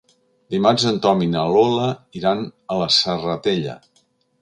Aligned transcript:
Dimarts 0.55 0.85
en 0.91 0.97
Tom 1.03 1.21
i 1.27 1.27
na 1.35 1.45
Lola 1.57 1.91
iran 2.23 2.45
a 2.77 2.81
la 2.83 2.91
Serratella. 2.99 3.81